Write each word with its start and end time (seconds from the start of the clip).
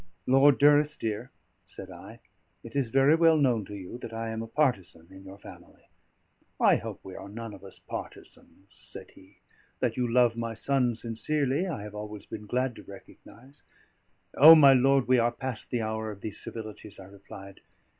"Lord 0.25 0.57
Durrisdeer," 0.57 1.29
said 1.67 1.91
I, 1.91 2.21
"it 2.63 2.75
is 2.75 2.89
very 2.89 3.13
well 3.15 3.37
known 3.37 3.65
to 3.65 3.75
you 3.75 3.99
that 3.99 4.11
I 4.13 4.31
am 4.31 4.41
a 4.41 4.47
partisan 4.47 5.05
in 5.11 5.23
your 5.25 5.37
family." 5.37 5.83
"I 6.59 6.77
hope 6.77 6.99
we 7.03 7.13
are 7.13 7.29
none 7.29 7.53
of 7.53 7.63
us 7.63 7.77
partisans," 7.77 8.71
said 8.73 9.11
he. 9.11 9.37
"That 9.79 9.97
you 9.97 10.11
love 10.11 10.35
my 10.35 10.55
son 10.55 10.95
sincerely, 10.95 11.67
I 11.67 11.83
have 11.83 11.93
always 11.93 12.25
been 12.25 12.47
glad 12.47 12.75
to 12.77 12.83
recognise." 12.83 13.61
"O! 14.33 14.55
my 14.55 14.73
lord, 14.73 15.07
we 15.07 15.19
are 15.19 15.31
past 15.31 15.69
the 15.69 15.83
hour 15.83 16.09
of 16.09 16.21
these 16.21 16.41
civilities," 16.43 16.99
I 16.99 17.05
replied. 17.05 17.59